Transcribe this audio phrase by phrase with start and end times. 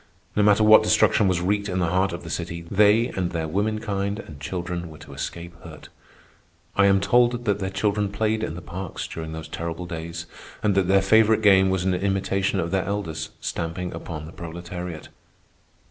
[0.35, 3.47] No matter what destruction was wreaked in the heart of the city, they, and their
[3.47, 5.89] womenkind and children, were to escape hurt.
[6.75, 10.25] I am told that their children played in the parks during those terrible days
[10.63, 15.09] and that their favorite game was an imitation of their elders stamping upon the proletariat.